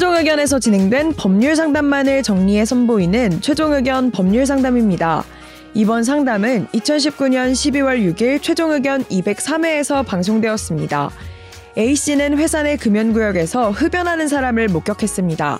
의견에서 0.00 0.58
진행된 0.58 1.12
법률 1.18 1.54
상담만을 1.54 2.22
정리해 2.22 2.64
선보이는 2.64 3.42
최종 3.42 3.74
의견 3.74 4.10
법률 4.10 4.46
상담입니다. 4.46 5.22
이번 5.74 6.02
상담은 6.02 6.66
2019년 6.68 7.52
12월 7.52 8.14
6일 8.14 8.40
최종 8.40 8.72
의견 8.72 9.04
203회에서 9.04 10.06
방송되었습니다. 10.06 11.10
A씨는 11.76 12.36
회사 12.38 12.62
내 12.62 12.76
금연구역에서 12.76 13.70
흡연하는 13.70 14.28
사람을 14.28 14.68
목격했습니다. 14.68 15.58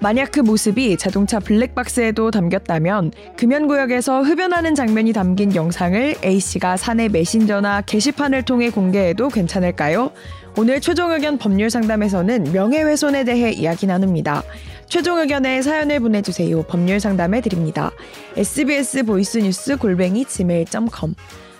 만약 0.00 0.32
그 0.32 0.40
모습이 0.40 0.96
자동차 0.96 1.38
블랙박스에도 1.38 2.30
담겼다면 2.30 3.12
금연구역에서 3.36 4.22
흡연하는 4.22 4.74
장면이 4.74 5.12
담긴 5.12 5.54
영상을 5.54 6.16
A씨가 6.24 6.78
사내 6.78 7.08
메신저나 7.08 7.82
게시판을 7.82 8.44
통해 8.44 8.70
공개해도 8.70 9.28
괜찮을까요? 9.28 10.12
오늘 10.56 10.80
최종 10.80 11.12
의견 11.12 11.36
법률 11.36 11.68
상담에서는 11.68 12.52
명예훼손에 12.52 13.24
대해 13.24 13.50
이야기 13.50 13.86
나눕니다. 13.86 14.42
최종 14.86 15.18
의견에 15.18 15.62
사연을 15.62 16.00
보내주세요. 16.00 16.62
법률 16.64 16.98
상담해 16.98 17.42
드립니다. 17.42 17.90
sbs 18.36 19.04
보이스뉴스 19.04 19.76
골뱅이 19.76 20.24
gmail.com 20.24 21.14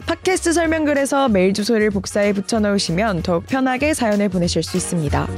팟캐스트 0.06 0.52
설명글에서 0.52 1.28
메일 1.28 1.52
주소를 1.54 1.90
복사해 1.90 2.32
붙여 2.32 2.60
넣으시면 2.60 3.22
더욱 3.22 3.46
편하게 3.46 3.94
사연을 3.94 4.28
보내실 4.28 4.62
수 4.62 4.76
있습니다. 4.76 5.28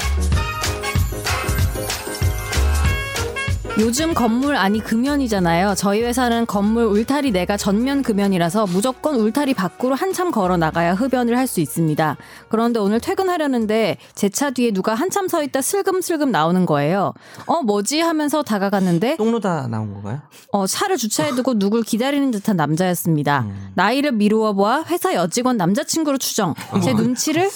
요즘 3.82 4.14
건물 4.14 4.54
아니 4.54 4.78
금연이잖아요. 4.78 5.74
저희 5.77 6.02
회사는 6.02 6.46
건물 6.46 6.84
울타리 6.84 7.32
내가 7.32 7.56
전면 7.56 8.02
금연이라서 8.04 8.66
무조건 8.66 9.16
울타리 9.16 9.54
밖으로 9.54 9.96
한참 9.96 10.30
걸어 10.30 10.57
나가야 10.57 10.95
흡연을 10.95 11.37
할 11.37 11.43
수 11.48 11.60
있습니다. 11.60 12.16
그런데 12.48 12.79
오늘 12.79 13.01
퇴근하려는데 13.01 13.98
제 14.15 14.29
차 14.29 14.51
뒤에 14.51 14.70
누가 14.70 14.95
한참 14.95 15.26
서 15.26 15.42
있다 15.42 15.60
슬금슬금 15.60 16.30
나오는 16.30 16.65
거예요. 16.65 17.12
어 17.46 17.62
뭐지 17.62 18.01
하면서 18.01 18.42
다가갔는데 18.45 19.16
똥누다 19.16 19.66
나온 19.68 19.92
건가요? 19.92 20.20
어, 20.52 20.66
차를 20.66 20.96
주차해두고 20.96 21.59
누굴 21.59 21.82
기다리는 21.82 22.30
듯한 22.30 22.57
남자였습니다. 22.57 23.46
나이를 23.74 24.12
미루어 24.12 24.52
보아 24.52 24.85
회사 24.88 25.12
여직원 25.14 25.57
남자친구로 25.57 26.18
추정. 26.18 26.54
제 26.85 26.92
눈치를 26.95 27.51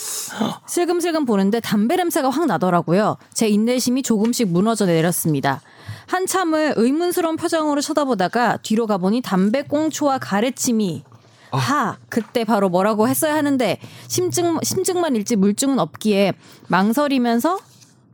슬금슬금 0.66 1.24
보는데 1.24 1.60
담배 1.60 1.94
냄새가 1.96 2.28
확 2.30 2.46
나더라고요. 2.46 3.16
제 3.32 3.46
인내심이 3.48 4.02
조금씩 4.02 4.48
무너져 4.48 4.86
내렸습니다. 4.86 5.60
한참을 6.06 6.74
의문스러운 6.76 7.36
표정으로 7.36 7.80
쳐다보다가 7.80 8.58
뒤로 8.62 8.86
가보니 8.86 9.22
담배 9.22 9.62
꽁초와 9.62 10.18
가래침이 10.18 11.04
하 11.52 11.96
그때 12.08 12.44
바로 12.44 12.68
뭐라고 12.68 13.08
했어야 13.08 13.34
하는데 13.34 13.78
심증 14.08 14.58
심증만 14.62 15.16
잃지 15.16 15.36
물증은 15.36 15.78
없기에 15.78 16.34
망설이면서 16.68 17.58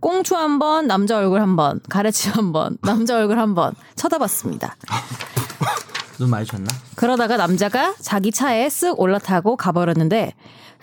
꽁초 0.01 0.37
한 0.37 0.59
번, 0.59 0.87
남자 0.87 1.17
얼굴 1.19 1.41
한 1.41 1.55
번, 1.57 1.81
가래침 1.89 2.33
한 2.33 2.53
번, 2.53 2.77
남자 2.83 3.17
얼굴 3.17 3.39
한 3.39 3.55
번 3.55 3.75
쳐다봤습니다. 3.97 4.77
눈 6.19 6.31
많이 6.31 6.45
쳤나? 6.47 6.67
그러다가 6.97 7.37
남자가 7.37 7.95
자기 8.01 8.31
차에 8.33 8.69
쓱 8.69 8.99
올라타고 8.99 9.57
가버렸는데 9.57 10.35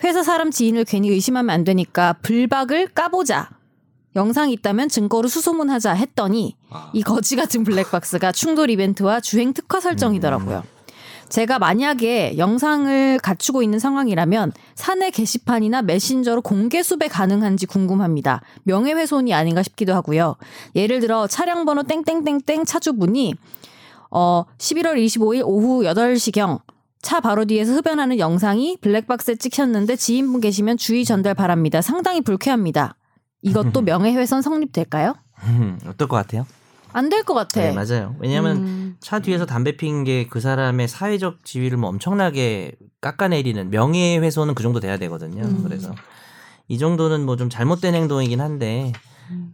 회사 0.04 0.22
사람 0.22 0.50
지인을 0.50 0.84
괜히 0.84 1.08
의심하면 1.10 1.50
안 1.50 1.64
되니까 1.64 2.14
불박을 2.22 2.88
까보자. 2.88 3.50
영상이 4.16 4.52
있다면 4.54 4.88
증거로 4.88 5.28
수소문하자 5.28 5.92
했더니 5.92 6.56
이 6.92 7.02
거지 7.02 7.36
같은 7.36 7.64
블랙박스가 7.64 8.32
충돌 8.32 8.70
이벤트와 8.70 9.20
주행 9.20 9.52
특화 9.52 9.80
설정이더라고요. 9.80 10.64
제가 11.28 11.60
만약에 11.60 12.36
영상을 12.38 13.18
갖추고 13.20 13.62
있는 13.62 13.78
상황이라면 13.78 14.52
사내 14.74 15.10
게시판이나 15.10 15.82
메신저로 15.82 16.42
공개 16.42 16.82
수배 16.82 17.06
가능한지 17.06 17.66
궁금합니다. 17.66 18.42
명예훼손이 18.64 19.32
아닌가 19.32 19.62
싶기도 19.62 19.94
하고요. 19.94 20.34
예를 20.74 20.98
들어 20.98 21.28
차량 21.28 21.64
번호 21.64 21.84
땡땡땡땡 21.84 22.64
차주분이 22.64 23.34
어 24.10 24.44
11월 24.58 24.96
25일 25.04 25.42
오후 25.44 25.84
8시경 25.84 26.60
차 27.00 27.20
바로 27.20 27.44
뒤에서 27.44 27.74
흡연하는 27.74 28.18
영상이 28.18 28.78
블랙박스에 28.80 29.36
찍혔는데 29.36 29.94
지인분 29.94 30.40
계시면 30.40 30.78
주의 30.78 31.04
전달 31.04 31.34
바랍니다. 31.34 31.80
상당히 31.80 32.20
불쾌합니다. 32.20 32.96
이것도 33.42 33.82
명예훼손 33.82 34.42
성립될까요? 34.42 35.14
어떨 35.86 36.08
것 36.08 36.16
같아요? 36.16 36.46
안 36.92 37.08
될 37.08 37.22
것 37.24 37.34
같아. 37.34 37.60
네, 37.60 37.72
맞아요. 37.72 38.16
왜냐하면 38.18 38.56
음. 38.56 38.96
차 39.00 39.20
뒤에서 39.20 39.46
담배 39.46 39.76
핀게그 39.76 40.40
사람의 40.40 40.88
사회적 40.88 41.44
지위를 41.44 41.78
뭐 41.78 41.88
엄청나게 41.90 42.72
깎아내리는 43.00 43.70
명예훼손은 43.70 44.54
그 44.54 44.62
정도 44.64 44.80
돼야 44.80 44.96
되거든요. 44.98 45.44
음. 45.44 45.62
그래서 45.62 45.94
이 46.68 46.78
정도는 46.78 47.24
뭐 47.26 47.36
좀 47.36 47.48
잘못된 47.48 47.94
행동이긴 47.94 48.40
한데 48.40 48.92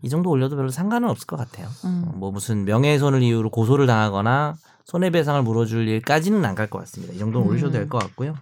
이 0.02 0.08
정도 0.08 0.30
올려도 0.30 0.56
별로 0.56 0.70
상관은 0.70 1.10
없을 1.10 1.26
것 1.26 1.36
같아요. 1.36 1.68
음. 1.84 2.04
어, 2.08 2.12
뭐 2.16 2.30
무슨 2.32 2.64
명예훼손을 2.64 3.22
이유로 3.22 3.50
고소를 3.50 3.86
당하거나 3.86 4.54
손해배상을 4.86 5.42
물어줄 5.42 5.86
일까지는 5.88 6.42
안 6.44 6.54
갈 6.54 6.68
것 6.70 6.78
같습니다. 6.80 7.12
이 7.12 7.18
정도는 7.18 7.46
음. 7.46 7.50
올리셔도 7.50 7.72
될 7.72 7.86
것 7.88 7.98
같고요. 7.98 8.34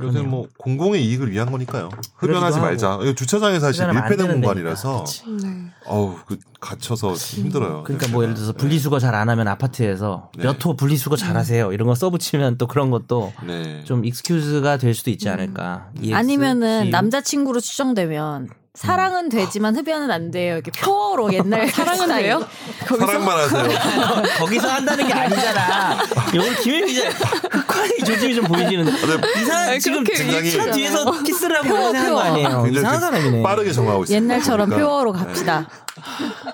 요새 0.00 0.20
뭐 0.20 0.46
공공의 0.58 1.04
이익을 1.04 1.32
위한 1.32 1.50
거니까요. 1.50 1.88
흡연하지 2.18 2.60
말자. 2.60 3.00
이거 3.02 3.12
주차장이 3.14 3.58
사실 3.58 3.84
밀폐된 3.92 4.28
공간이라서. 4.28 5.04
네. 5.42 5.72
어우 5.86 6.14
그 6.24 6.38
갇혀서 6.60 7.14
힘들어요. 7.14 7.82
그러니까 7.82 8.06
뭐 8.12 8.22
예를 8.22 8.34
들어서 8.34 8.52
분리수거 8.52 9.00
잘 9.00 9.14
안 9.18 9.28
하면 9.28 9.48
아파트에서 9.48 10.30
네. 10.36 10.44
몇호 10.44 10.76
분리수거 10.76 11.16
잘 11.16 11.36
하세요 11.36 11.72
이런 11.72 11.88
거 11.88 11.94
써붙이면 11.96 12.58
또 12.58 12.68
그런 12.68 12.90
것도 12.90 13.32
네. 13.44 13.82
좀 13.84 14.04
익스큐즈가 14.04 14.76
될 14.76 14.94
수도 14.94 15.10
있지 15.10 15.28
않을까. 15.28 15.88
EX, 16.00 16.14
아니면은. 16.14 16.90
남자친구로 16.90 17.58
추정되면 17.58 18.48
사랑은 18.74 19.28
되지만 19.28 19.74
흡연은 19.76 20.10
안 20.10 20.30
돼요. 20.30 20.54
이렇게 20.54 20.70
표어로 20.70 21.32
옛날 21.32 21.66
사랑은 21.72 22.08
돼요? 22.08 22.46
사랑만 22.86 23.38
하세요. 23.38 23.64
거기서 24.38 24.68
한다는 24.68 25.06
게 25.06 25.12
아니잖아. 25.12 25.98
오늘 26.34 26.54
김혜미 26.56 26.92
기자 26.92 27.08
흑화의 27.08 27.90
조짐이 28.06 28.34
좀 28.36 28.44
보이시는데 28.44 28.90
네, 28.92 29.42
이상한 29.42 29.78
지금 29.80 30.04
굉장히 30.04 30.52
차 30.52 30.70
뒤에서 30.70 31.22
키스를 31.24 31.56
하고 31.56 31.76
하는 31.76 32.12
거 32.12 32.20
아니에요. 32.20 32.66
이상한 32.70 33.00
사람이네. 33.00 33.42
빠르게 33.42 33.72
정하고 33.72 34.04
있어요. 34.04 34.16
옛날처럼 34.16 34.68
그러니까. 34.68 34.88
표어로 34.88 35.12
갑시다. 35.12 35.66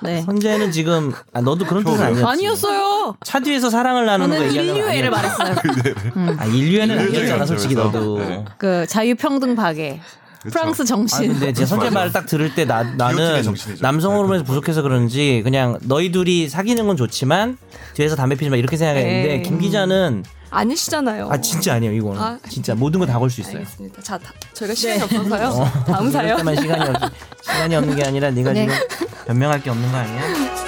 네. 0.00 0.22
선재는 0.22 0.72
지금 0.72 1.12
아, 1.34 1.42
너도 1.42 1.66
그런 1.66 1.84
뜻은 1.84 1.96
표현. 1.98 2.08
아니었지. 2.12 2.24
아니었어요. 2.24 3.16
차 3.22 3.40
뒤에서 3.40 3.68
사랑을 3.68 4.06
나누는 4.06 4.38
거 4.38 4.44
얘기하는 4.46 4.72
거 4.72 4.78
인류애를. 4.80 5.10
말했어요. 5.10 5.54
아 6.38 6.44
인류애는 6.46 6.98
아니었잖아 6.98 7.44
솔직히. 7.44 7.74
너도. 7.74 8.18
네. 8.20 8.44
그 8.56 8.86
자유평등 8.88 9.54
박애. 9.56 10.00
프랑스 10.50 10.82
아 10.82 10.84
정신. 10.84 11.28
근데 11.32 11.52
제 11.52 11.64
선재. 11.66 11.90
말을 11.90 12.12
딱 12.12 12.26
들을 12.26 12.54
때 12.54 12.64
나, 12.64 12.82
나는. 12.82 13.42
남성 13.80 14.16
호르몬이 14.16 14.40
네, 14.40 14.44
부족해서 14.44 14.82
그런지 14.82 15.40
그냥 15.44 15.78
너희 15.82 16.12
둘이 16.12 16.48
사귀는 16.48 16.86
건 16.86 16.96
좋지만 16.96 17.56
뒤에서 17.94 18.16
담배 18.16 18.34
피지 18.36 18.50
마 18.50 18.56
이렇게 18.56 18.76
생각했는데 18.76 19.34
에이. 19.36 19.42
김 19.42 19.58
기자는 19.58 20.24
아니시잖아요. 20.50 21.28
아 21.32 21.40
진짜 21.40 21.74
아니에요 21.74 21.92
이거는 21.94 22.20
아. 22.20 22.38
진짜 22.48 22.74
모든 22.74 23.00
거다걸 23.00 23.28
수 23.30 23.40
있어요. 23.40 23.56
알겠습니다. 23.58 24.02
자, 24.02 24.16
다, 24.18 24.32
저희가 24.52 24.74
시간이 24.74 25.02
없어서요. 25.02 25.70
다음 25.86 26.08
이럴 26.10 26.12
사연. 26.12 26.56
시간이 26.56 26.88
없, 26.90 27.12
시간이 27.42 27.74
없는 27.76 27.96
게 27.96 28.04
아니라 28.04 28.30
네가 28.30 28.52
네. 28.52 28.68
지금 28.68 29.08
변명할 29.26 29.62
게 29.62 29.70
없는 29.70 29.90
거 29.90 29.96
아니야? 29.96 30.63